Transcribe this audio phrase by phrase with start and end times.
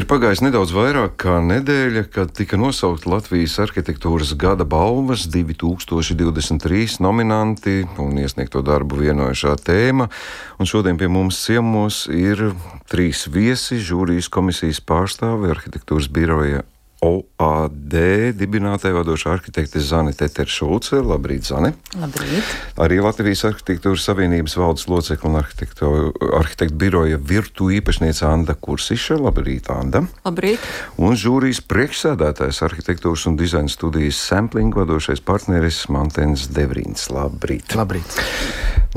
[0.00, 7.82] Ir pagājis nedaudz vairāk kā nedēļa, kad tika nosaukta Latvijas arhitektūras gada balvas 2023 nominanti
[8.00, 10.08] un iesniegto darbu vienojušā tēma.
[10.56, 12.54] Un šodien pie mums ciemos ir
[12.88, 16.64] trīs viesi- žūrijas komisijas pārstāvi, arhitektūras biroja
[17.00, 17.94] OAD
[18.36, 20.98] dibinātāja vadošā arhitekte Zane Teteršulce.
[21.00, 21.72] Labrīt, Zane!
[21.96, 22.50] Labrīt!
[22.80, 29.16] Arī Latvijas arhitektūras savienības valdes locekla un arhitektu biroja virtu īpašniece Anda Kursiša.
[29.24, 30.04] Labrīt, Anda!
[30.26, 30.66] Labrīt!
[31.00, 37.08] Un žūrijas priekšsēdētājs arhitektūras un dizaina studijas sampling vadošais partneris Mantens Devrīns.
[37.14, 37.72] Labrīt!
[37.80, 38.20] Labrīt!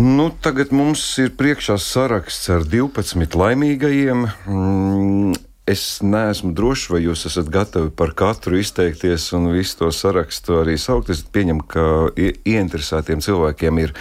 [0.01, 4.27] Nu, tagad mums ir priekšā saraksts ar 12 laimīgajiem.
[4.49, 10.57] Mm, Es neesmu drošs, vai jūs esat gatavi par katru izteikties un visu to sarakstu
[10.59, 11.13] arī saukt.
[11.13, 11.85] Es pieņemu, ka
[12.19, 13.93] ieinteresētiem cilvēkiem ir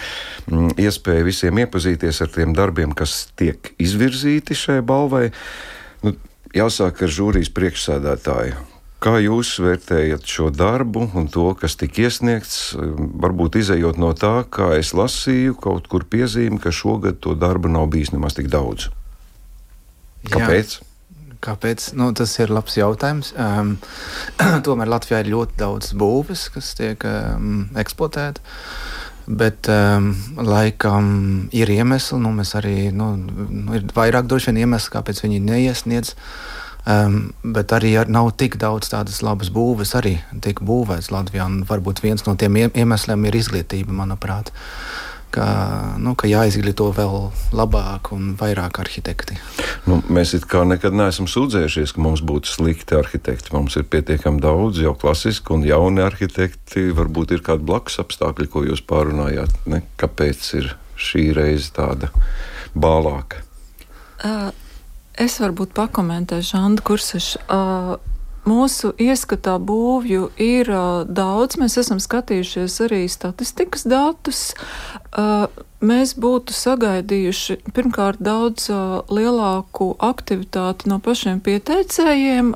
[0.51, 5.29] mm, iespēja visiem iepazīties ar tiem darbiem, kas tiek izvirzīti šai balvai.
[6.03, 6.17] Nu,
[6.51, 8.59] jāsāk ar žūrijas priekšsēdētāju.
[9.03, 12.73] Kā jūs vērtējat šo darbu un to, kas tika iesniegts?
[13.23, 17.87] Varbūt izējot no tā, kā es lasīju, kaut kur piezīme, ka šogad to darbu nav
[17.95, 18.91] bijis nemaz tik daudz.
[20.27, 20.81] Kāpēc?
[20.83, 20.92] Jā.
[21.43, 21.91] Kāpēc?
[21.99, 23.33] Nu, tas ir labs jautājums.
[23.35, 23.75] Um,
[24.65, 28.43] tomēr Latvijā ir ļoti daudz būves, kas tiek um, eksploatēta.
[29.23, 31.05] Bet um, laikam
[31.55, 36.15] ir iemesli, nu, mēs arī nu, nu, ir vairāk droši vien iemesli, kāpēc viņi neiesniedz.
[36.83, 41.47] Um, bet arī ar, nav tik daudz tādas labas būves, arī tika būvēts Latvijā.
[41.69, 44.51] Varbūt viens no tiem iemesliem ir izglītība, manuprāt.
[44.51, 45.02] Uh,
[45.33, 45.47] ka,
[46.01, 49.37] nu, ka jāizglīto vēl labāk un vairāk arhitekti.
[49.89, 53.53] Nu, mēs it kā nekad neesam sūdzējušies, ka mums būtu slikti arhitekti.
[53.55, 56.89] Mums ir pietiekami daudz jau klasiski un jauni arhitekti.
[56.95, 59.63] Varbūt ir kādi blakus apstākļi, ko jūs pārunājāt.
[59.69, 59.83] Ne?
[60.01, 62.11] Kāpēc ir šī reize tāda
[62.77, 63.41] bālāka?
[64.23, 64.49] Uh,
[65.19, 67.43] es varbūt pakomentēšu Andu Kursešu.
[67.49, 68.12] Uh,
[68.43, 71.55] Mūsu ieskatā būvju ir uh, daudz.
[71.61, 74.41] Mēs esam skatījušies arī statistikas datus.
[75.15, 75.47] Uh,
[75.79, 82.53] mēs būtu sagaidījuši pirmkārt daudz uh, lielāku aktivitāti no pašiem pieteicējiem,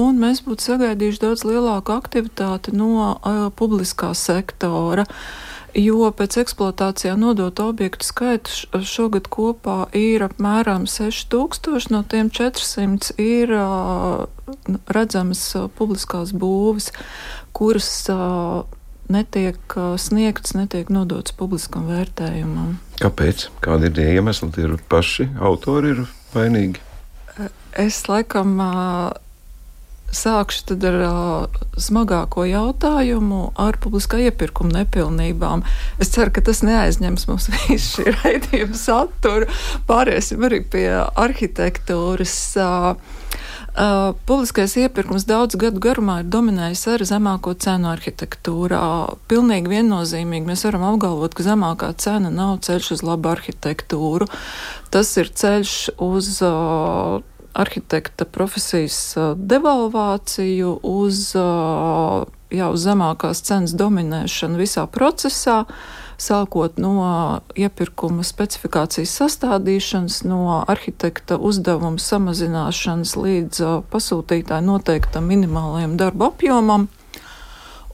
[0.00, 3.18] un mēs būtu sagaidījuši daudz lielāku aktivitāti no
[3.58, 5.04] publiskā sektora.
[5.04, 13.14] Uh, jo pēc eksploatācijā nodotu objektu skaits šogad kopā ir apmēram 6000, no tiem 400
[13.22, 13.52] ir
[14.94, 15.42] redzamas
[15.78, 16.90] publiskās būvis,
[17.56, 17.90] kuras
[19.10, 22.78] netiek sniegts, netiek nodots publiskam vērtējumam.
[23.02, 23.48] Kāpēc?
[23.64, 24.50] Kādi ir tie iemesli?
[24.54, 26.04] Tie ir paši autori ir
[26.34, 26.80] vainīgi.
[27.74, 28.56] Es laikam
[30.14, 35.64] Sākšu ar uh, smagāko jautājumu ar publiskā iepirkuma nepilnībām.
[36.02, 39.50] Es ceru, ka tas neaizņems mums visu šī raidījuma saturu.
[39.90, 42.38] Pāriesim arī pie arhitektūras.
[42.60, 43.20] Uh,
[43.74, 48.82] Uh, publiskais iepirkums daudz gadu garumā ir dominējis ar zemāko cenu arhitektūrā.
[49.26, 54.28] Pilnīgi viennozīmīgi mēs varam apgalvot, ka zemākā cena nav ceļš uz labu arhitektūru.
[54.94, 55.74] Tas ir ceļš
[56.06, 57.18] uz uh,
[57.54, 61.30] arhitekta profesijas devalvāciju, uz,
[62.50, 65.62] jā, uz zemākās cenas dominēšanu visā procesā,
[66.18, 66.96] sākot no
[67.58, 76.88] iepirkuma specifikācijas sastādīšanas, no arhitekta uzdevuma samazināšanas līdz pasūtītāja noteiktam minimālajam darba apjomam.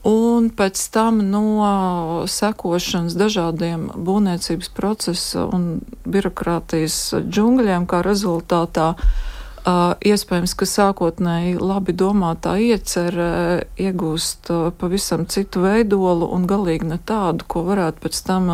[0.09, 9.29] Un pēc tam no sekošanas dažādiem būvniecības procesa un birokrātijas džungļiem, kā rezultātā Uh,
[9.66, 14.50] iespējams, ka sākotnēji labi domātā iecerē iegūst
[14.81, 18.53] pavisam citu veidolu un galīgi ne tādu, ko varētu pēc tam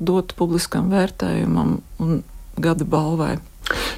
[0.00, 2.24] dot publiskam vērtējumam un
[2.56, 3.36] gada balvai.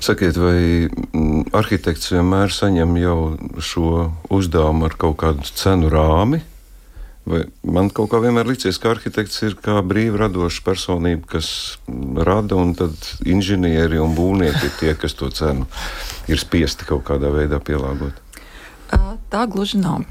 [0.00, 3.18] Sakiet, vai mm, arhitekts vienmēr saņem jau
[3.60, 3.90] šo
[4.32, 6.40] uzdevumu ar kaut kādu cenu rāmi?
[7.28, 11.48] Vai man kaut kā vienmēr licies, ka arhitekts ir kā brīva radoša personība, kas
[12.24, 12.94] rada, un tad
[13.28, 15.66] inženieri un būvnieki ir tie, kas to cenu
[16.30, 18.16] ir spiesti kaut kādā veidā pielāgot.
[19.28, 20.06] Tā gluži nav.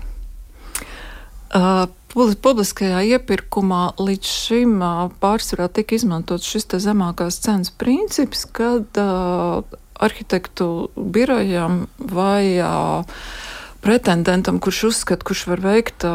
[2.18, 4.77] Publiskajā iepirkumā līdz šim
[5.21, 9.00] pārsvarā tika izmantots šis zemākās cenas princips, kad
[9.97, 12.62] arhitektu birojam vai
[13.81, 16.06] pretendentam, kurš uzskata, kurš var veikt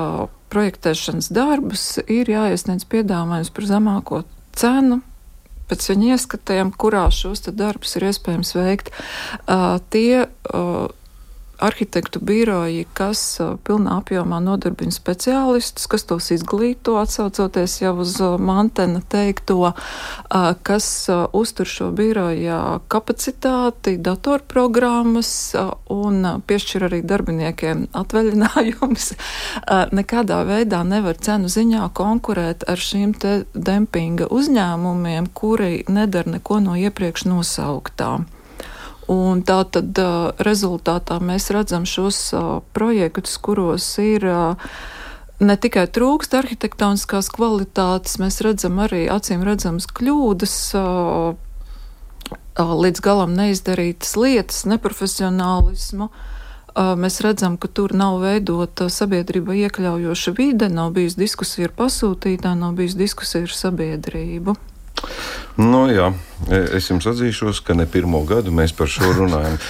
[0.52, 4.22] projektēšanas darbus, ir jāiesniedz piedāvājums par zemāko
[4.58, 5.00] cenu.
[5.70, 10.90] Pēc viņa ieskatiem, kurā šos darbus ir iespējams veikt, uh, tie uh,
[11.62, 13.22] arhitektu biroji, kas
[13.66, 19.72] pilnā apjomā nodarbina speciālistus, kas tos izglīto, atsaucoties jau uz Mantena teikto,
[20.66, 20.88] kas
[21.32, 22.58] uztur šo biroja
[22.92, 25.32] kapacitāti, datorprogrammas
[25.92, 29.12] un piešķir arī darbiniekiem atvaļinājumus,
[29.94, 36.78] nekādā veidā nevar cenu ziņā konkurēt ar šīm te dempinga uzņēmumiem, kuri nedara neko no
[36.78, 38.26] iepriekš nosauktām.
[39.12, 39.98] Un tā tad
[40.40, 42.18] rezultātā mēs redzam šos
[42.72, 44.24] projektus, kuros ir
[45.42, 50.54] ne tikai trūkst arhitektoniskās kvalitātes, mēs redzam arī acīm redzamas kļūdas,
[52.56, 56.08] līdz galam neizdarītas lietas, neprofesionālismu.
[56.72, 62.78] Mēs redzam, ka tur nav veidota sabiedrība iekļaujoša vide, nav bijusi diskusija ar pasūtītāju, nav
[62.78, 64.56] bijusi diskusija ar sabiedrību.
[65.60, 66.08] Nu, jā,
[66.48, 69.58] es jums atzīšos, ka ne pirmo gadu mēs par šo runājam.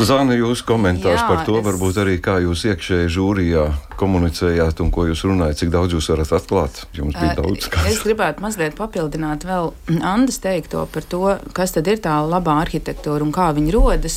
[0.00, 1.64] Zana, jūsu komentārs jā, par to, es...
[1.66, 3.64] varbūt arī kā jūs iekšēji žūrijā
[4.00, 6.80] komunicējāt un ko jūs runājat, cik daudz jūs varat atklāt?
[6.96, 7.68] Jums bija daudz.
[7.70, 7.90] Kāds.
[7.92, 9.70] Es gribētu mazliet papildināt vēl
[10.02, 11.20] Andas teikto par to,
[11.54, 14.16] kas tad ir tā labā arhitektūra un kā viņi rodas,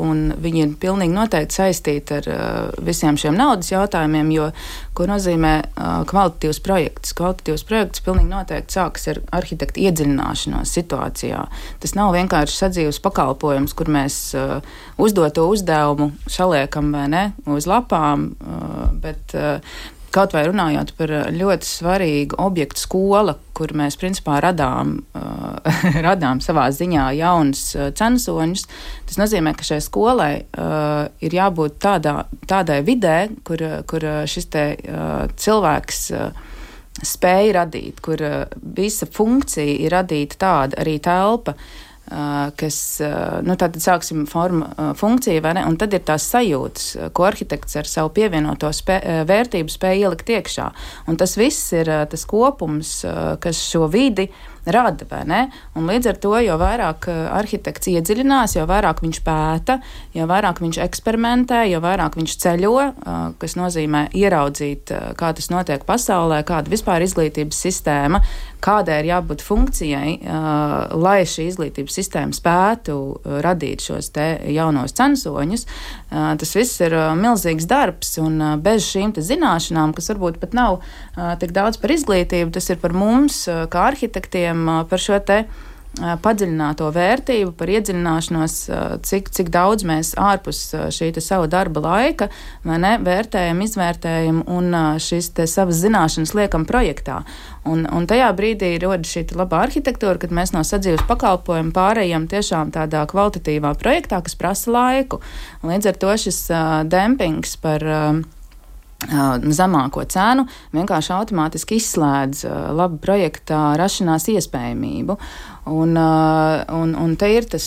[0.00, 2.30] un viņi ir pilnīgi noteikti saistīti ar
[2.86, 4.48] visiem šiem naudas jautājumiem, jo,
[4.96, 5.54] ko nozīmē
[6.08, 7.12] kvalitatīvs projekts?
[7.18, 11.42] Kvalitatīvs projekts pilnīgi noteikti sākas ar arhitektu iedziļināšanos situācijā.
[11.82, 18.34] Tas nav vienkārši sadzīves pakalpojums, kur mēs uzdevām uzdoto uzdevumu saliekam vai ne uz lapām,
[18.36, 19.60] uh, bet uh,
[20.12, 25.76] kaut vai runājot par ļoti svarīgu objektu skola, kur mēs principā radām, uh,
[26.06, 28.66] radām savā ziņā jaunus uh, censoņus,
[29.08, 34.66] tas nozīmē, ka šai skolai uh, ir jābūt tādā, tādai vidē, kur, kur šis te
[34.76, 36.44] uh, cilvēks uh,
[37.00, 38.38] spēja radīt, kur uh,
[38.76, 41.85] visa funkcija ir radīta tāda arī telpa, uh,
[42.60, 42.78] kas,
[43.46, 47.90] nu, tātad sāksim forma funkciju, vai ne, un tad ir tās sajūtas, ko arhitekts ar
[47.90, 50.68] savu pievienoto spē, vērtību spēja ielikt iekšā.
[51.10, 53.00] Un tas viss ir tas kopums,
[53.42, 54.28] kas šo vidi
[54.66, 55.06] rada.
[55.76, 59.78] Un līdz ar to, jo vairāk eh, arhitekts iedziļinās, jo vairāk viņš pēta,
[60.16, 65.50] jo vairāk viņš eksperimentē, jo vairāk viņš ceļo, eh, kas nozīmē ieraudzīt, eh, kā tas
[65.52, 68.22] notiek pasaulē, kāda vispār izglītības sistēma,
[68.66, 70.12] kādai ir jābūt funkcijai,
[70.96, 72.96] lai šī izglītības sistēma spētu
[73.44, 74.10] radīt šos
[74.50, 75.66] jaunos censoņus.
[76.16, 80.78] Tas viss ir milzīgs darbs, un bez šīm zināšanām, kas varbūt pat nav
[81.42, 83.42] tik daudz par izglītību, tas ir par mums,
[83.72, 85.42] kā arhitektiem par šo te
[85.96, 88.56] padziļināto vērtību, par iedziļināšanos,
[89.06, 90.60] cik, cik daudz mēs ārpus
[90.92, 92.28] šī sava darba laika
[92.68, 97.22] ne, vērtējam, izvērtējam un šīs savas zināšanas liekam projektā.
[97.66, 102.70] Un, un tajā brīdī rodas šī labā arhitektūra, kad mēs no sadzīves pakalpojuma pārējām tiešām
[102.76, 105.22] tādā kvalitatīvā projektā, kas prasa laiku.
[105.66, 108.20] Līdz ar to šis uh, dempings par uh,
[108.96, 112.46] zemāko cenu vienkārši automātiski izslēdz
[112.76, 115.18] labu projekta rašanās iespējamību.
[115.66, 117.66] Un, un, un te ir tas,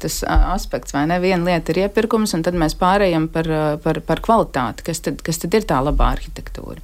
[0.00, 1.18] tas aspekts, vai ne?
[1.20, 3.50] Viena lieta ir iepirkums, un tad mēs pārējām par,
[3.82, 6.80] par, par kvalitāti, kas tad, kas tad ir tā labā arhitektūra.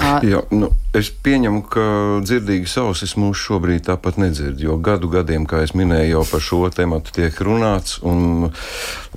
[0.00, 1.84] Jā, nu, es pieņemu, ka
[2.22, 6.60] dzirdīgas ausis mūs šobrīd tāpat nedzird, jo gadu gadiem, kā jau minēju, jau par šo
[6.74, 7.98] tēmu tiek runāts.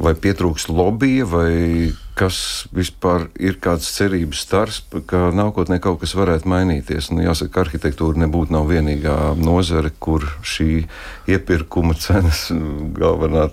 [0.04, 2.38] Vai pietrūkst lobby, vai kas
[2.74, 4.80] vispār ir kāds cerības stars,
[5.10, 7.10] ka nākotnē kaut kas varētu mainīties.
[7.14, 10.84] Nu, jāsaka, arhitektūra nebūtu nav vienīgā nozare, kur šī
[11.34, 12.46] iepirkuma cenas
[12.98, 13.48] galvenā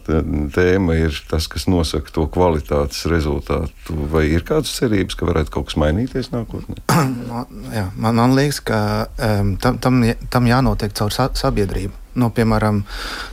[0.55, 3.97] tēma ir tas, kas nosaka to kvalitātes rezultātu.
[4.13, 6.83] Vai ir kādas cerības, ka varētu kaut kas mainīties nākotnē?
[7.79, 8.83] Jā, man, man liekas, ka
[9.17, 11.97] um, tam, tam, tam jānotiek caur sa sabiedrību.
[12.21, 12.83] Nu, piemēram,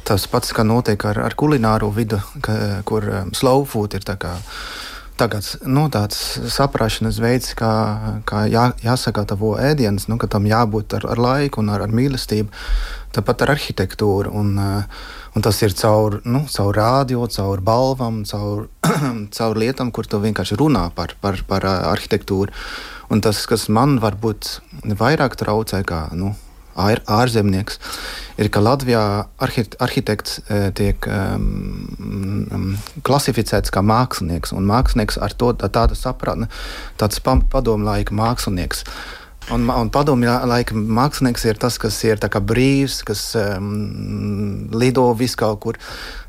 [0.05, 4.15] tas pats, kā notiek ar, ar kulināro vidu, ka, kur um, slow food ir tā
[4.21, 4.37] kā
[5.17, 6.17] tagad nu, tāds
[6.53, 7.71] saprāšanas veids, kā,
[8.27, 12.49] kā jā, jāsagatavo ēdienas, nu, ka tam jābūt ar, ar laiku un ar, ar mīlestību.
[13.17, 14.33] Tāpat ar arhitektūru.
[14.37, 15.05] Un, uh,
[15.35, 18.67] un tas ir caur, nu, caur rādio, caur balvām, caur,
[19.37, 22.53] caur lietām, kur tu vienkārši runā par, par, par uh, arhitektūru.
[23.13, 24.57] Un tas, kas man varbūt
[24.99, 26.35] vairāk traucē, kā nu,
[26.77, 27.79] ār, ārzemnieks,
[28.37, 29.03] ir, ka Latvijā
[29.41, 32.75] arhitekts e, tiek um,
[33.07, 36.49] klasificēts kā mākslinieks, un mākslinieks ar to tādu sapratni,
[37.01, 38.85] tāds padomu laika mākslinieks.
[39.53, 45.59] Un, un padomju laika mākslinieks ir tas, kas ir brīvs, kas um, lido vis kaut
[45.63, 45.77] kur.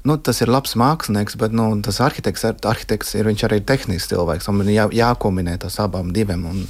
[0.09, 4.49] nu, tas ir labs mākslinieks, bet nu, tas arhitekts, arhitekts ir, ir tehnisks cilvēks.
[4.55, 6.63] Man ir jā, jākombinē tas abām diviem, un,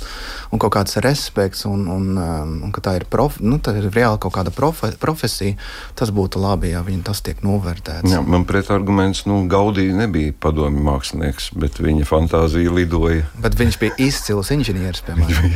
[0.51, 3.91] un kaut kāds respekts, un, un, um, un ka tā ir, prof, nu, tā ir
[3.95, 5.59] reāli kaut kāda profe, profesija.
[5.99, 8.11] Tas būtu labi, ja viņi tas tiek novērtēts.
[8.11, 13.29] Jā, man pretarguments, nu, Gaudī nebija padomju mākslinieks, bet viņa fantāzija lidoja.
[13.45, 15.55] Bet viņš bija izcils inženieris, piemēram.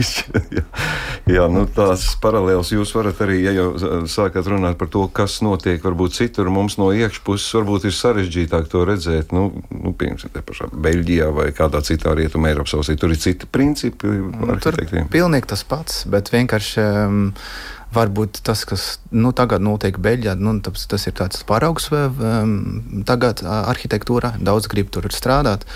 [0.58, 0.64] jā,
[1.38, 3.68] jā nu, tās paralēlas jūs varat arī, ja jau
[4.10, 8.84] sākat runāt par to, kas notiek varbūt citur mums no iekšpuses, varbūt ir sarežģītāk to
[8.88, 9.34] redzēt.
[9.36, 12.96] Nu, nu, piemēram, te pašā Beļģijā vai kādā citā rietuma Eiropas valstī.
[13.00, 14.10] Tur ir citi principi.
[14.10, 14.80] Nu, tur
[15.12, 16.82] pilnīgi tas pats, bet vienkārši.
[16.82, 17.22] Um,
[17.92, 24.38] varbūt tas, kas nu, tagad notiek Beļģijā, nu, tas ir tāds paraugs um, tagad arhitektūrā.
[24.40, 25.66] Daudz grib tur strādāt.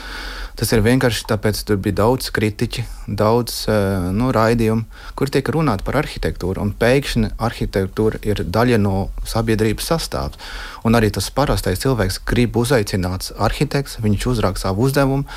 [0.56, 4.86] Tas ir vienkārši tāpēc, ka tur bija daudz kritiķi, daudz uh, nu, raidījumu,
[5.18, 6.64] kur tiek runāts par arhitektūru.
[6.80, 8.94] Pēkšņi arhitektūra ir daļa no
[9.28, 10.40] sabiedrības sastāvs.
[10.88, 15.28] Un arī tas parastais cilvēks grib uzaicināt arhitekts, viņš uzraksta savu uzdevumu,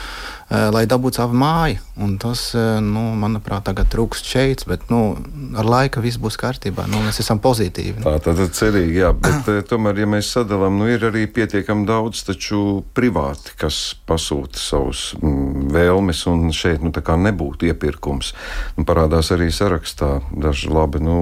[0.49, 1.77] lai dabūtu savu māju.
[2.01, 5.17] Un tas, uh, nu, manuprāt, tagad trūkst šeit, bet nu,
[5.59, 6.87] ar laiku viss būs kārtībā.
[6.89, 8.01] Nu, mēs esam pozitīvi.
[8.05, 9.11] Tā tad cerīgi, jā.
[9.13, 15.11] Bet tomēr, ja mēs sadalām, nu, ir arī pietiekami daudz taču privāti, kas pasūta savus
[15.19, 16.93] mm, vēlmes, un šeit nu,
[17.29, 18.33] nebūtu iepirkums.
[18.79, 21.03] Un parādās arī sarakstā daži labi.
[21.03, 21.19] Nu,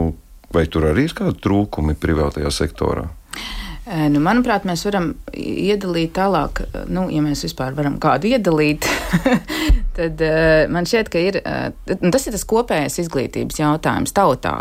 [0.53, 3.09] vai tur arī ir kādi trūkumi privātajā sektorā?
[3.87, 6.59] Nu, manuprāt, mēs varam iedalīt tālāk,
[6.91, 8.83] nu, ja mēs vispār varam kādu iedalīt,
[9.97, 10.23] tad
[10.73, 11.39] man šķiet, ka ir,
[11.85, 14.57] tas ir tas kopējais izglītības jautājums tautā,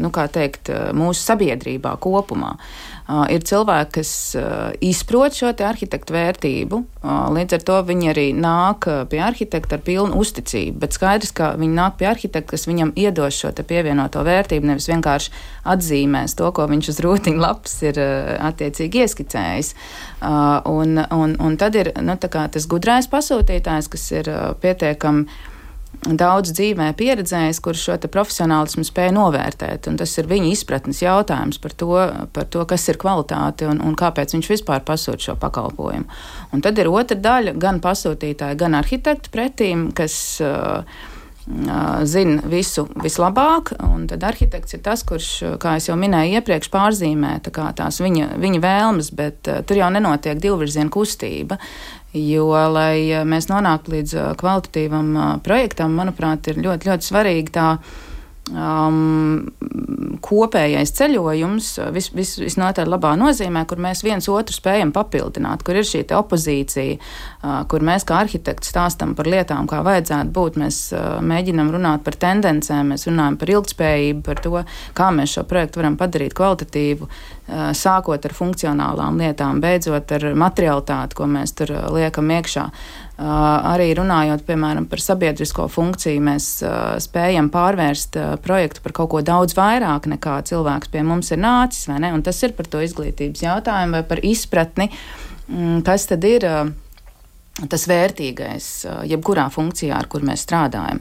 [0.00, 2.56] nu, teikt, mūsu sabiedrībā kopumā.
[3.30, 4.10] Ir cilvēki, kas
[4.82, 6.80] izprot šo arhitektu vērtību.
[7.36, 10.80] Līdz ar to viņi arī nāk pie arhitekta ar pilnu uzticību.
[10.82, 15.34] Bet skaidrs, ka viņi nāk pie arhitekta, kas viņam iedos šo pievienoto vērtību, nevis vienkārši
[15.70, 19.74] atzīmēs to, ko viņš uz rūtiņa lapas ir attiecīgi ieskicējis.
[20.66, 24.32] Un, un, un tad ir nu, tas gudrais pasūtītājs, kas ir
[24.62, 25.54] pietiekami
[26.04, 29.88] daudz dzīvē pieredzējis, kurš šo profesionālismu spēja novērtēt.
[29.98, 31.92] Tas ir viņa izpratnes jautājums par to,
[32.36, 36.06] par to kas ir kvalitāte un, un kāpēc viņš vispār pasūta šo pakalpojumu.
[36.54, 40.82] Un tad ir otra daļa gan pasūtītāja, gan arhitektu pretīm, kas uh,
[41.46, 43.70] zina visu vislabāk,
[44.10, 45.28] tad arhitekts ir tas, kurš,
[45.62, 50.90] kā jau minēju iepriekš, pārzīmē tā tās viņa, viņa vēlmes, bet tur jau nenotiek divvirziena
[50.90, 51.60] kustība.
[52.16, 57.68] Jo, lai mēs nonāktu līdz kvalitatīvam projektam, manuprāt, ir ļoti, ļoti svarīgi tā
[58.52, 59.46] um,
[60.22, 65.86] kopējais ceļojums, vis, vis, visnotaļ labā nozīmē, kur mēs viens otru spējam papildināt, kur ir
[65.86, 70.60] šī opozīcija, uh, kur mēs kā arhitekti stāstam par lietām, kā vajadzētu būt.
[70.62, 74.62] Mēs uh, mēģinam runāt par tendencēm, mēs runājam par ilgspējību, par to,
[74.96, 81.18] kā mēs šo projektu varam padarīt kvalitatīvu, uh, sākot ar funkcionālām lietām, beidzot ar materialitāti,
[81.18, 82.70] ko mēs tur liekam iekšā.
[83.16, 86.48] Arī runājot piemēram, par sabiedrisko funkciju, mēs
[87.00, 91.88] spējam pārvērst projektu par kaut ko daudz vairāk nekā cilvēks pie mums ir nācis.
[92.26, 94.90] Tas ir par to izglītības jautājumu vai par izpratni,
[95.48, 96.44] mm, kas tad ir
[97.72, 98.68] tas vērtīgais
[99.08, 101.00] jebkurā funkcijā, ar kur mēs strādājam.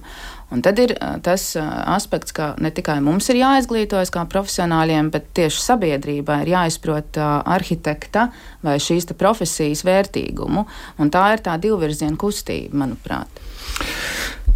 [0.55, 0.93] Un tad ir
[1.25, 7.19] tas aspekts, ka ne tikai mums ir jāizglītojas kā profesionāļiem, bet tieši sabiedrībai ir jāizprot
[7.19, 8.29] arhitekta
[8.63, 10.63] vai šīs profesijas vērtīgumu.
[11.03, 13.43] Un tā ir tā divvirziena kustība, manuprāt.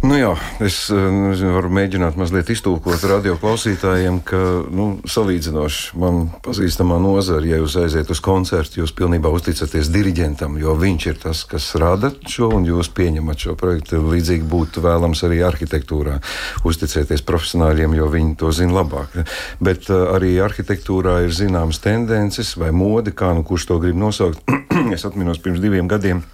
[0.00, 0.30] Nu jā,
[0.64, 4.38] es eh, nezinu, varu mēģināt mazliet iztūkot radio klausītājiem, ka
[4.72, 10.72] nu, salīdzinoši man pazīstamā nozara, ja jūs aiziet uz koncertu, jūs pilnībā uzticaties diriģentam, jo
[10.80, 14.00] viņš ir tas, kas rada šo un jūs pieņemat šo projektu.
[14.06, 16.16] Līdzīgi būtu vēlams arī arhitektūrā
[16.64, 19.18] uzticēties profesionāļiem, jo viņi to zina labāk.
[19.60, 24.40] Bet uh, arī arhitektūrā ir zināmas tendences vai mode, kā nu kurš to grib nosaukt.
[24.96, 26.24] es atminos pirms diviem gadiem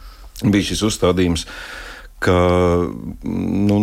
[0.45, 1.47] bija šis uzstādījums
[2.23, 2.37] ka
[3.25, 3.77] nu,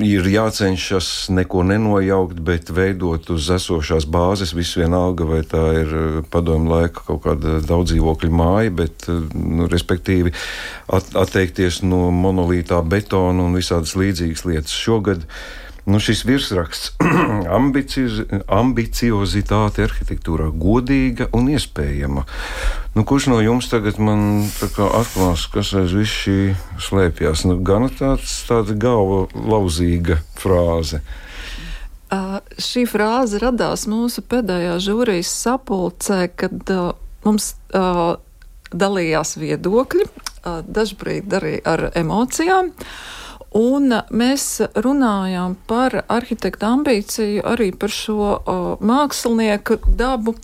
[0.00, 4.54] ir jācenšas neko nenojaukt, bet veidot uz esošās bāzes.
[4.56, 9.68] Viss vienalga, vai tā ir eh, padomju laika kaut kāda daudzdzīvokļa māja, bet eh, nu,
[9.72, 10.32] respektīvi
[10.88, 14.80] at, atteikties no monolītā betona un visādas līdzīgas lietas.
[14.86, 15.28] Šogad
[15.86, 16.92] nu, šis virsraksts-
[18.60, 22.26] ambiciozitāte arhitektūrā, godīga un iespējama.
[22.96, 26.38] Nu, kurš no jums tagad man atklās, kas aiz vis šī
[26.82, 27.46] slēpjas?
[27.46, 31.02] Nu, gan tāds, tāda galva lauzīga frāze.
[32.06, 36.94] Uh, šī frāze radās mūsu pēdējā žūrijas sapulcē, kad uh,
[37.26, 38.14] mums uh,
[38.70, 42.70] dalījās viedokļi, uh, dažbrīd arī ar emocijām.
[43.56, 44.44] Un mēs
[44.84, 50.34] runājām par arhitekta ambīciju, arī par šo uh, mākslinieku dabu.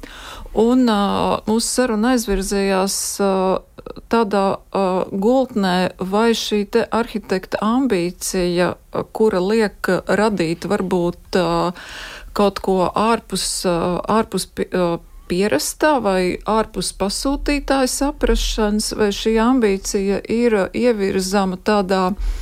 [0.56, 9.42] Un uh, mūsu saruna aizvirzījās uh, tādā uh, gultnē, vai šī arhitekta ambīcija, uh, kura
[9.44, 11.90] liek radīt varbūt uh,
[12.32, 14.94] kaut ko ārpus, uh, ārpus uh,
[15.28, 22.41] pierastā vai ārpus pasūtītāja saprašanas, vai šī ambīcija ir ievirzama tādā uh,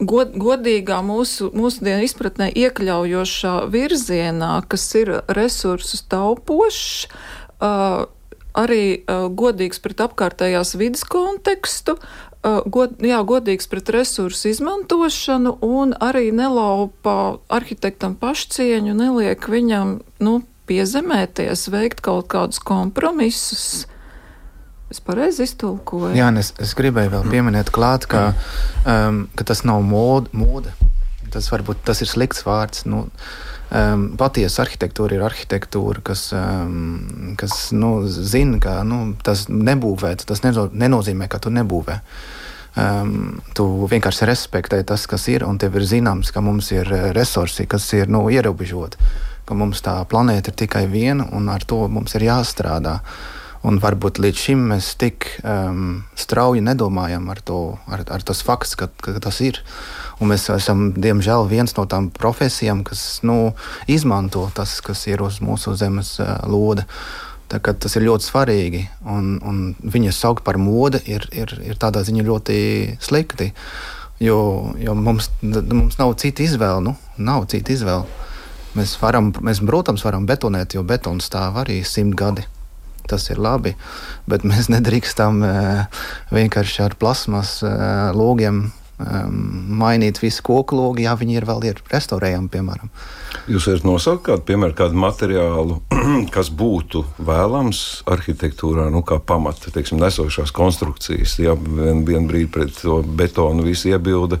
[0.00, 7.06] god, godīgā mūsu, mūsdienu izpratnē iekļaujošā virzienā, kas ir resursus taupošs,
[7.60, 8.04] uh,
[8.54, 15.94] arī uh, godīgs pret apkārtējās vidas kontekstu, uh, god, jā, godīgs pret resursu izmantošanu un
[16.02, 23.84] arī nelaupa arhitektam pašcieņu, neliek viņam, nu, piezemēties, veikt kaut kādus kompromisus.
[24.94, 26.12] Es pareizi iztulkoju.
[26.14, 28.28] Jā, es, es gribēju vēl pieminēt, klāt, ka,
[28.86, 30.30] um, ka tas nav mode.
[30.30, 30.70] mode.
[31.34, 32.84] Tas varbūt tas ir slikts vārds.
[32.86, 33.00] Nu,
[33.74, 40.46] um, patiesa arhitektūra ir arhitektūra, kas, um, kas nu, zina, ka nu, tas nebūvēt, tas
[40.46, 41.98] neno, nenozīmē, ka tu nebūvē.
[42.78, 46.86] Um, tu vienkārši respektē tas, kas ir, un tev ir zināms, ka mums ir
[47.18, 51.82] resursi, kas ir nu, ierobežoti, ka mums tā planēta ir tikai viena, un ar to
[51.90, 53.00] mums ir jāstrādā.
[53.02, 58.42] Uh, Un varbūt līdz šim mēs tik um, strauji nedomājam ar to, ar, ar tas
[58.44, 59.62] fakts, ka, ka tas ir.
[60.20, 63.54] Un mēs esam, diemžēl, viens no tām profesijām, kas nu,
[63.88, 66.84] izmanto tas, kas ir uz mūsu zemes uh, lodes.
[67.54, 72.24] Tas ir ļoti svarīgi, un, un viņa saukt par modi ir, ir, ir tādā ziņā
[72.26, 72.56] ļoti
[73.04, 73.52] slikti.
[74.20, 74.38] Jo,
[74.80, 76.82] jo mums, mums nav cita izvēle.
[76.84, 78.08] Nu, nav cita izvēle.
[78.74, 82.48] Mēs, varam, mēs, protams, varam betonēt, jo betons stāv arī simt gadi
[83.10, 83.74] tas ir labi,
[84.30, 88.66] bet mēs nedrīkstam uh, vienkārši ar plasmas uh, logiem
[88.98, 89.38] um,
[89.80, 92.92] mainīt visu koku logu, ja viņi ir vēl ir restaurējami, piemēram.
[93.50, 95.78] Jūs varat nosaukt kādu, piemēram, kādu materiālu,
[96.34, 97.80] kas būtu vēlams
[98.10, 101.38] arhitektūrā, nu, kā pamata, teiksim, nesošās konstrukcijas.
[101.42, 104.40] Jā, vien, vien brīdi pret to betonu visi iebilda,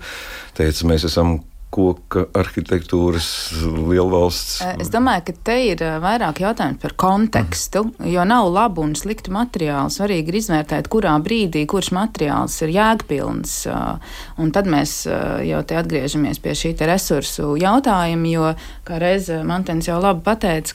[0.56, 1.38] teica, mēs esam
[1.74, 3.28] koka arhitektūras
[3.64, 4.60] lielvalsts?
[4.80, 8.10] Es domāju, ka te ir vairāk jautājums par kontekstu, mm.
[8.14, 9.92] jo nav labu un sliktu materiālu.
[9.92, 13.56] Svarīgi ir izvērtēt, kurā brīdī kurš materiāls ir jēgpilns.
[14.40, 14.96] Un tad mēs
[15.48, 18.50] jau te atgriežamies pie šī resursu jautājuma, jo,
[18.86, 20.74] kā reiz Mantens jau labi pateica,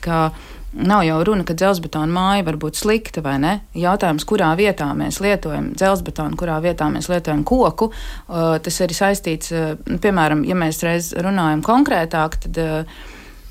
[0.72, 3.54] Nav jau runa, ka dzelzbetona māja var būt slikta vai ne.
[3.74, 9.50] Jautājums, kurā vietā mēs lietojam dzelzbetonu, kurā vietā mēs lietojam koku, uh, tas ir saistīts,
[9.50, 12.60] uh, piemēram, ja mēs reiz runājam konkrētāk, tad.
[12.60, 13.08] Uh,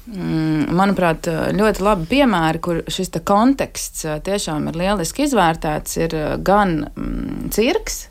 [0.08, 1.28] mm, Manuprāt,
[1.60, 8.06] ļoti labi piemēri, kur šis konteksts tiešām ir lieliski izvērtēts, ir gan mm, cirks,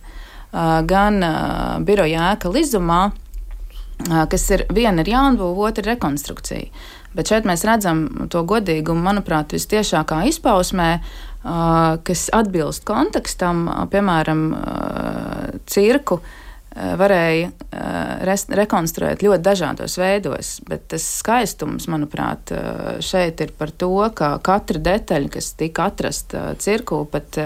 [0.89, 1.19] gan
[1.85, 3.03] biroja ēka Lizumā,
[4.33, 6.71] kas ir viena ir jaunbūva, otra ir rekonstrukcija.
[7.17, 10.91] Bet šeit mēs redzam to godīgumu, manuprāt, vistiešākā izpausmē,
[12.05, 14.45] kas atbilst kontekstam, piemēram,
[15.71, 16.21] cirku
[16.79, 17.49] varēja
[18.59, 22.53] rekonstruēt ļoti dažādos veidos, bet tas skaistums, manuprāt,
[23.03, 27.41] šeit ir par to, ka katra detaļa, kas tika atrasta cirku, pat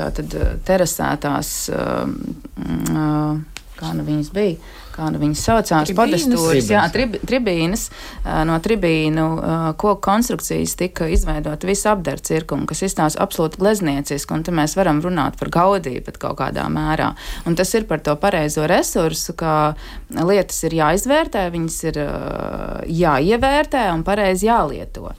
[0.00, 1.54] tātad terasētās,
[3.80, 4.56] kā nu viņas bija,
[4.94, 7.88] kā nu viņas saucās, podestūras, jā, trib, tribīnas.
[8.48, 9.26] No tribīnu
[9.80, 15.02] koku konstrukcijas tika izveidota visa apdara cirkuma, kas izstāsta absolūti gleznieciski, un te mēs varam
[15.04, 17.12] runāt par gaudību pat kaut kādā mērā.
[17.48, 19.74] Un tas ir par to pareizo resursu, ka
[20.14, 22.00] lietas ir jāizvērtē, viņas ir
[23.00, 25.12] jāievērtē un pareizi jālieto.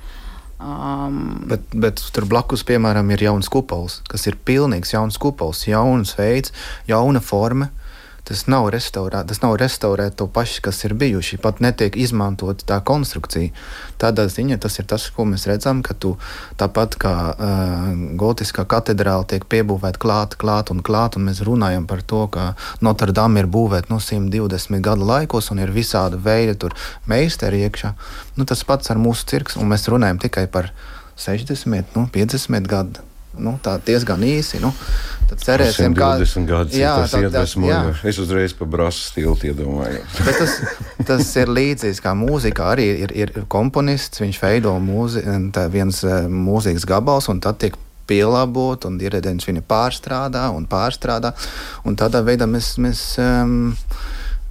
[0.62, 6.13] Um, bet, bet tur blakus, piemēram, ir jauns kupols, kas ir pilnīgs jauns kupols, jauns
[6.19, 6.53] veids,
[6.89, 7.71] jauna forma.
[8.27, 11.39] Tas nav restaurēt, tas nav restaurēt to pašu, kas ir bijuši.
[11.41, 13.49] Pat netiek izmantota tā konstrukcija.
[14.01, 16.13] Tādā ziņā tas ir tas, ko mēs redzam, ka tu
[16.62, 17.89] tāpat kā uh,
[18.21, 22.51] gotiskā katedrāle tiek piebūvēta klāt, klāt un klāt, un mēs runājam par to, ka
[22.86, 26.69] Notre Dame ir būvēta no 120 gadu laikos un ir visāda veida
[27.10, 27.95] meistari iekšā.
[28.38, 30.69] Nu, tas pats ar mūsu cirks, un mēs runājam tikai par
[31.17, 34.60] 60, nu, 50 gadu nu, diezgan īsi.
[34.63, 34.72] Nu,
[35.30, 38.08] tad cerēsim, ka 20 gadus jā, tas iedvesmojoši.
[38.12, 40.17] Es uzreiz pa brasu stilu iedomājos.
[40.39, 40.58] tas,
[41.08, 42.72] tas ir līdzīgs kā mūzika.
[42.76, 45.24] Arī ir, ir komponists, viņš veido mūzi,
[45.72, 47.78] viens eh, mūzikas gabals un tad tiek
[48.12, 51.32] pielāgot, un ierēdienis viņa pārstrādā un pārstrādā.
[51.88, 53.72] Un tādā veidā mēs, mēs um,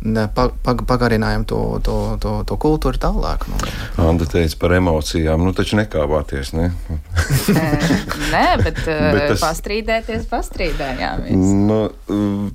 [0.01, 3.45] pagarinājam to, to, to, to kultūru tālāk.
[3.51, 3.59] Nu.
[4.01, 6.71] Anda teica par emocijām, nu taču nekāvāties, ne?
[8.33, 8.81] Nē, bet,
[9.15, 9.43] bet tas...
[9.43, 11.53] pastrīdēties, pastrīdējāmies.
[11.69, 11.81] Nu,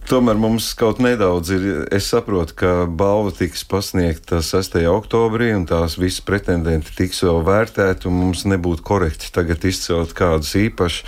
[0.09, 4.81] tomēr mums kaut nedaudz ir, es saprotu, ka balva tiks pasniegta 6.
[4.89, 10.55] oktobrī un tās visas pretendenti tiks vēl vērtēti un mums nebūtu korekti tagad izcelt kādus
[10.65, 11.05] īpašus.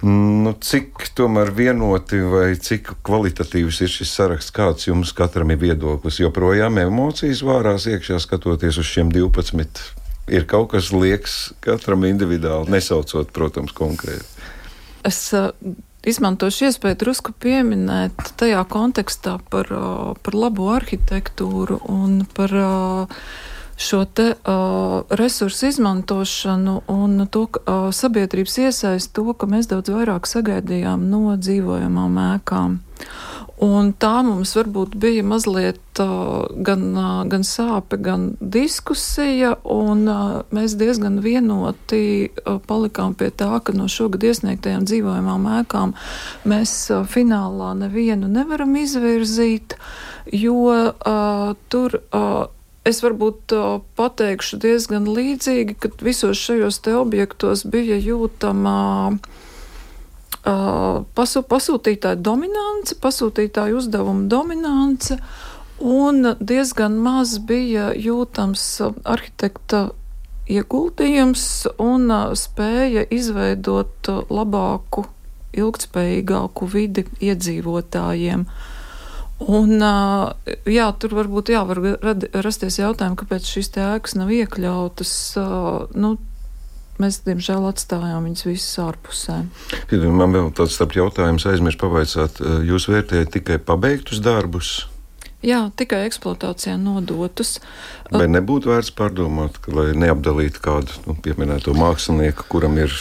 [0.00, 6.22] Nu, cik tomēr vienoti vai cik kvalitatīvs ir šis saraksts, kāds jums katram ir viedoklis?
[6.22, 9.82] Joprojām emocijas vārās iekšā skatoties uz šiem 12.
[10.32, 14.24] Ir kaut kas liekas katram individuāli, nesaucot, protams, konkrēti.
[15.04, 15.50] Es uh,
[16.08, 23.22] izmantošu iespēju drusku pieminēt tajā kontekstā par, uh, par labu arhitektūru un par uh,
[23.80, 30.28] šo te uh, resursu izmantošanu un to uh, sabiedrības iesaist to, ka mēs daudz vairāk
[30.28, 32.76] sagaidījām no dzīvojamām ēkām.
[33.64, 40.36] Un tā mums varbūt bija mazliet uh, gan, uh, gan sāpe, gan diskusija, un uh,
[40.52, 42.28] mēs diezgan vienoti
[42.68, 45.96] palikām pie tā, ka no šogad iesniegtajām dzīvojamām ēkām
[46.52, 49.80] mēs finālā nevienu nevaram izvirzīt,
[50.36, 50.64] jo
[51.72, 52.02] tur.
[52.90, 53.52] Es varbūt
[53.98, 58.78] pateikšu diezgan līdzīgi, ka visos šajos te objektos bija jūtama
[59.14, 65.20] uh, pasu, pasūtītāja dominance, pasūtītāja uzdevuma dominance,
[65.78, 68.66] un diezgan maz bija jūtams
[69.14, 69.84] arhitekta
[70.50, 71.46] ieguldījums
[71.78, 72.10] un
[72.42, 75.06] spēja izveidot labāku,
[75.62, 78.46] ilgtspējīgāku vidi iedzīvotājiem.
[78.50, 78.69] Uh,
[79.40, 79.80] Un,
[80.68, 81.80] jā, tur varbūt jā, var
[82.44, 85.12] rasties jautājumi, kāpēc šīs ēkas nav iekļautas.
[85.96, 86.12] Nu,
[87.00, 89.38] mēs, diemžēl, atstājām viņus visas ārpusē.
[90.12, 92.42] Man vēl tāds jautājums aizmirst pavaicāt.
[92.68, 94.74] Jūs vērtējat tikai pabeigtus darbus?
[95.40, 97.54] Jā, tikai eksploatācijā nodotus.
[98.12, 102.92] Vai nebūtu vērts pārdomāt, ka, lai neapdalītu kādu nu, pieminēto mākslinieku, kuram ir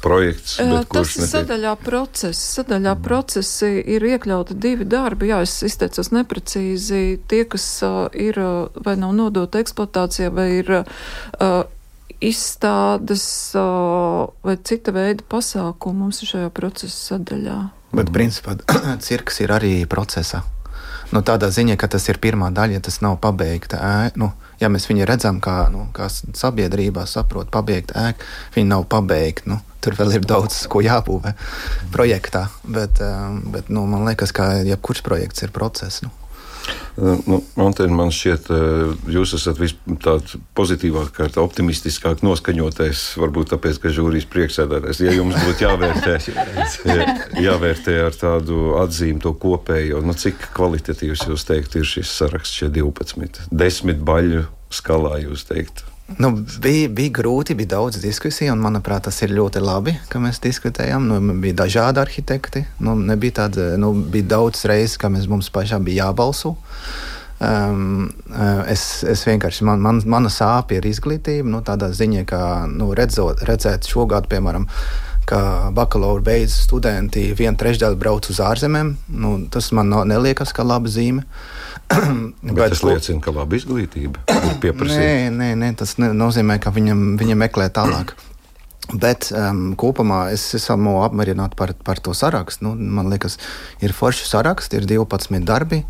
[0.00, 0.56] projekts?
[0.88, 2.40] Tas ir sadaļā process.
[2.56, 3.04] Sadaļā mm.
[3.04, 5.28] procesi ir iekļauti divi darbi.
[5.34, 7.20] Jā, es izteicos neprecīzi.
[7.28, 8.40] Tie, kas uh, ir
[8.80, 11.60] vai nav nodota eksploatācijā, vai ir uh,
[12.24, 17.62] izstādes uh, vai cita veida pasākumi mums ir šajā procesa sadaļā.
[17.92, 18.56] Bet, principā,
[19.12, 20.46] cirks ir arī procesā
[21.14, 24.20] nu, tādā ziņā, ka tas ir pirmā daļa, ja tas nav pabeigta ēka.
[24.22, 29.50] Nu, ja mēs viņu redzam, kā, nu, kā sabiedrībā saprot, pabeigta ēka, viņa nav pabeigta.
[29.52, 31.36] Nu, tur vēl ir daudz ko jābūvē
[31.94, 36.02] projektā, bet, um, bet nu, man liekas, ka jebkurš projekts ir process.
[36.06, 36.12] Nu.
[36.96, 38.48] Nu, Antēn, man šķiet,
[39.12, 39.58] jūs esat
[40.00, 43.02] tāds pozitīvāk, optimistiskāk noskaņotais.
[43.20, 46.16] Varbūt tāpēc, ka žūrijas priekšsēdētājs, ja jums būtu jāvērtē,
[47.46, 52.72] jāvērtē ar tādu atzīmi to kopējo, nu, cik kvalitatīvs jūs teikt ir šis saraksts, šie
[52.72, 55.95] 12, desmit baļu skalā jūs teiktu.
[56.06, 56.30] Nu,
[56.62, 61.08] bija, bija grūti, bija daudz diskusiju, un manuprāt, tas ir ļoti labi, ka mēs diskutējām.
[61.10, 62.62] Nu, bija dažādi arhitekti.
[62.78, 62.94] Nu,
[63.34, 66.54] tāda, nu, bija daudz reizes, ka mēs, mums pašām bija jābalso.
[67.36, 68.06] Um,
[68.70, 72.40] es, es vienkārši, man, man, mana sāpe ir izglītība, nu, tādā ziņā, ka
[72.70, 74.64] nu, redzot, redzēt šogad, piemēram,
[75.26, 75.40] ka
[75.74, 78.94] bakalaura beidz studenti viena trešdaļa brauc uz ārzemēm.
[79.10, 81.26] Nu, tas man neliekas kā laba zīme.
[82.46, 85.02] Bet, Bet tas liecina, ka laba izglītība ir pieprasīta.
[85.02, 88.16] Nē, nē, nē, tas nozīmē, ka viņam, viņam meklē tālāk.
[88.94, 92.68] Bet um, kopumā es esmu apmierināts par, par to sarakstu.
[92.68, 93.34] Nu, man liekas,
[93.82, 95.82] ir forši saraksts, ir 12 darbi.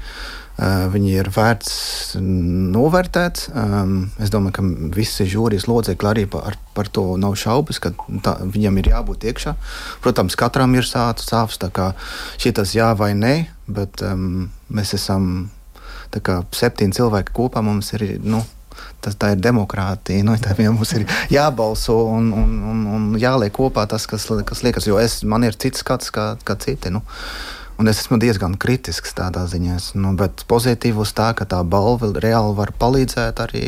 [0.57, 1.73] Uh, viņi ir vērts
[2.17, 3.43] novērtēt.
[3.53, 4.65] Um, es domāju, ka
[4.97, 7.93] visi žūrijas locekļi arī par, par to nav šaubas, ka
[8.25, 9.53] tā, viņam ir jābūt iekšā.
[10.01, 11.91] Protams, katram ir sāpes, sāpes tā kā
[12.41, 13.35] šis jā vai nē,
[13.69, 15.51] bet um, mēs esam
[16.57, 18.07] septiņi cilvēki kopā mums ir.
[18.25, 18.45] Nu,
[19.01, 20.25] Tas, tā ir demokrātija.
[20.27, 24.89] Nu, tā mums ir jābalso un, un, un, un jāliek kopā tas, kas, kas liekas.
[24.89, 26.93] Jo es, man ir cits skats kā, kā citi.
[26.93, 27.01] Nu.
[27.77, 29.79] Un es esmu diezgan kritisks tādā ziņā.
[30.01, 33.67] Nu, bet pozitīvi uz tā, ka tā balva reāli var palīdzēt arī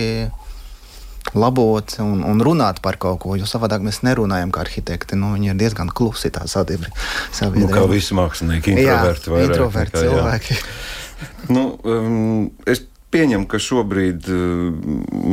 [1.36, 3.36] labot un, un runāt par kaut ko.
[3.36, 5.18] Jo savādāk mēs nerunājam kā arhitekti.
[5.20, 6.94] Nu, viņi ir diezgan klusi tā sabiedrība.
[7.52, 9.34] Nu, kā visi mākslinieki, introverti.
[9.34, 10.56] Jā, introverti cilvēki.
[10.56, 10.72] Jā.
[11.48, 12.86] Nu, um, es
[13.18, 14.28] pieņemu, ka šobrīd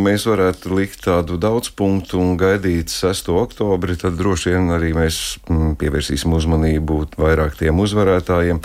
[0.06, 3.30] mēs varētu likt tādu daudz punktu un gaidīt 6.
[3.36, 8.62] oktobri, tad droši vien arī mēs mm, pievērsīsim uzmanību vairāk tiem uzvarētājiem.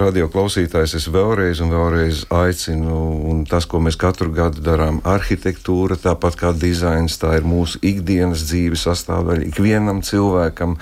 [0.00, 2.96] Radio klausītājs es vēlreiz un vēlreiz aicinu,
[3.28, 8.46] un tas, ko mēs katru gadu darām, arhitektūra, tāpat kā dizains, tā ir mūsu ikdienas
[8.48, 10.78] dzīves sastāvdaļa ikvienam cilvēkam,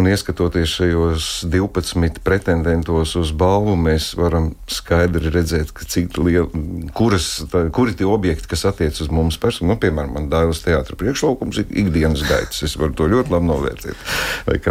[0.00, 6.48] un ieskatoties šajos 12 pretendentos uz balvu, mēs varam skaidri redzēt, cik liela,
[6.96, 10.98] kuras, tā, kuri tie objekti, kas attiec uz mums personu, nu, piemēram, man dāvāts teātris
[11.00, 12.62] priekšlaukums, ir ikdienas gaitas.
[12.66, 14.70] Es varu to ļoti labi novērtēt.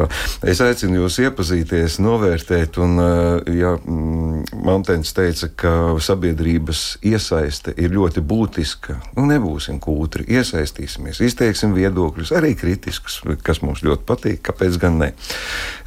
[0.49, 2.99] Es aicinu jūs iepazīties, novērtēt, un
[3.53, 5.73] ja mm, Mantens teica, ka
[6.03, 13.83] sabiedrības iesaiste ir ļoti būtiska, nu nebūsim kūtri, iesaistīsimies, izteiksim viedokļus, arī kritiskus, kas mums
[13.85, 15.11] ļoti patīk, kāpēc gan ne.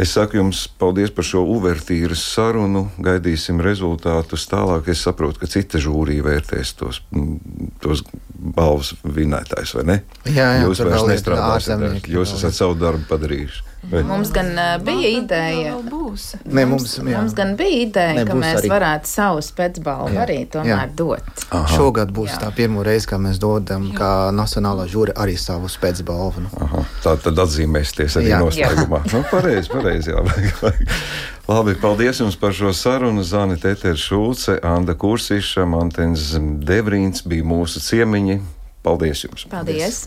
[0.03, 4.91] Es saku jums paldies par šo uvertīras sarunu, gaidīsim rezultātus tālāk.
[4.93, 7.02] Es saprotu, ka cita žūrija vērtēs tos,
[7.83, 8.02] tos
[8.35, 9.96] balvas vinētājus, vai ne?
[10.26, 13.64] Jā, jā jūs vairs nestrādājat, jūs esat savu darbu padarījuši.
[13.90, 14.03] Vai?
[14.03, 15.75] Mums gan uh, bija ideja,
[16.44, 17.05] ne, mums, jā.
[17.07, 18.70] mums gan bija ideja ka mēs arī.
[18.72, 20.94] varētu savu spēcbalvu arī tomēr jā.
[20.99, 21.44] dot.
[21.55, 21.68] Aha.
[21.70, 22.40] Šogad būs jā.
[22.42, 23.99] tā pirmā reize, kad mēs dodam, jā.
[24.01, 26.49] kā Nacionālā žūra arī savu spēcbalvu.
[26.49, 26.83] Nu.
[27.05, 28.42] Tā tad atzīmēsties arī jā.
[28.42, 29.05] noslēgumā.
[29.14, 30.16] nu, pareizi, pareizi.
[31.46, 33.22] Labi, paldies jums par šo sarunu.
[33.22, 36.33] Zani Tetera Šulce, Anda Kursiša, Mantens
[36.66, 38.40] Devrīns bija mūsu ciemiņi.
[38.87, 39.46] Paldies jums!
[39.51, 39.83] Paldies!
[39.83, 40.05] paldies.